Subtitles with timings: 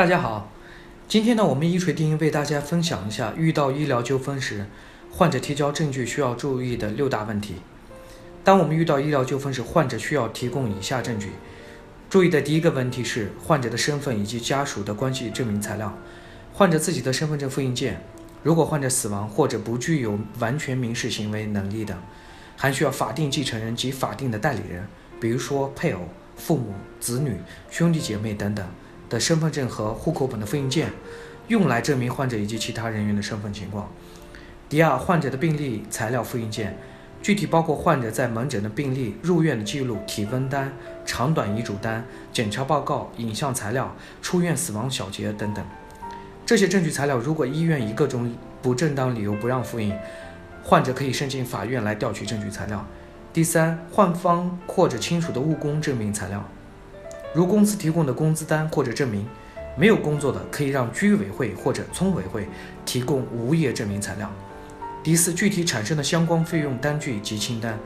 [0.00, 0.50] 大家好，
[1.06, 4.64] 今天呢，我们一锤定音为大家分享一下遇到医疗纠纷时，
[5.10, 7.56] 患者提交证据需要注意的六大问题。
[8.42, 11.32] 当我们遇到医疗纠纷时，患者需要提供以下证据。
[12.08, 15.92] 注意的第一个问题是患者的身份以及家属的关系证明材料。
[16.54, 18.02] 患者自己的身份证复印件，
[18.42, 21.94] 如果患者死亡或者不具有完全民事行为能力的，
[22.56, 24.82] 还需要法定继承人及法定的代理人，
[25.20, 27.36] 比如说配偶、父母、子女、
[27.68, 28.66] 兄弟姐妹等等。
[29.10, 30.90] 的身份证和户口本的复印件，
[31.48, 33.90] 用来证明患者以及其他人员的身份情况。
[34.68, 36.78] 第二，患者的病历材料复印件，
[37.20, 40.72] 具体包括患者在门诊的病历、入院的记录、体温单、
[41.04, 45.62] 长短遗嘱单、检查报告、影像材料、出院死亡小结等等。
[46.46, 48.32] 这些证据材料，如果医院以各种
[48.62, 49.92] 不正当理由不让复印，
[50.62, 52.86] 患者可以申请法院来调取证据材料。
[53.32, 56.48] 第三，患方或者亲属的务工证明材料。
[57.32, 59.26] 如公司提供的工资单或者证明，
[59.76, 62.48] 没有工作的可以让居委会或者村委会
[62.84, 64.30] 提供无业证明材料。
[65.02, 67.78] 第四，具体产生的相关费用单据及清单，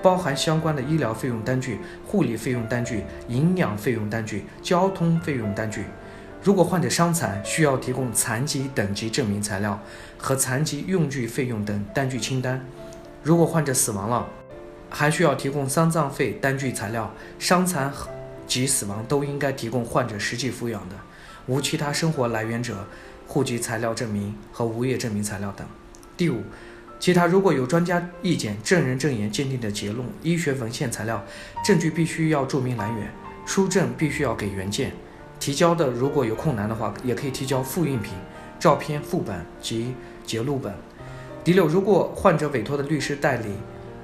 [0.00, 5.84] 包含相关的医疗费用单据、护理费用单据、营养费用单据、交通费用单据。
[6.42, 9.78] 如果患者伤残，需要提供残疾等级证明材料
[10.16, 12.64] 和残疾用具费用等单据清单。
[13.22, 14.26] 如果患者死亡了，
[14.88, 17.12] 还需要提供丧葬费单据材料。
[17.38, 17.92] 伤残
[18.52, 20.96] 及死亡都应该提供患者实际抚养的
[21.46, 22.86] 无其他生活来源者
[23.26, 25.66] 户籍材料证明和无业证明材料等。
[26.18, 26.42] 第五，
[27.00, 31.24] 其他如果有专家意见、证人证言鉴定的结论、医学文献材料，
[31.64, 33.10] 证据必须要注明来源，
[33.46, 34.92] 书证必须要给原件。
[35.40, 38.12] 提交的如果有困难的话，也可以提交复印品、
[38.60, 39.94] 照片副本及
[40.26, 40.74] 截录本。
[41.42, 43.48] 第六，如果患者委托的律师代理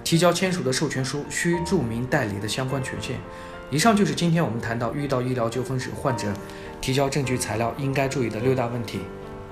[0.03, 3.21] 提交签署的授权书，需注明代理的相关权限。
[3.71, 6.33] 以上就是今天我们谈到遇到医疗纠纷时，患者
[6.81, 9.01] 提交证据材料应该注意的六大问题。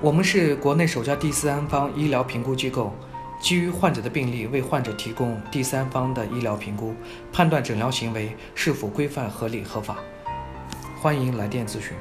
[0.01, 2.95] 我们是国内首家第三方医疗评估机构，
[3.43, 6.95] 基于患者的病例为患者提供第三方的医疗评估，
[7.31, 9.99] 判断诊疗行为是否规范、合理、合法。
[10.99, 11.93] 欢迎来电咨询。